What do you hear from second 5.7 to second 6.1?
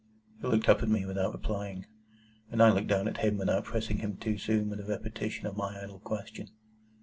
idle